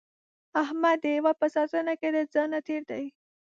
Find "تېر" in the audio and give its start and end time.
2.67-2.81